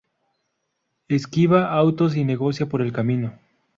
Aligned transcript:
Esquiva 1.09 1.71
autos 1.71 2.15
y 2.17 2.23
negocia 2.25 2.65
por 2.67 2.81
el 2.81 2.91
camino. 2.91 3.37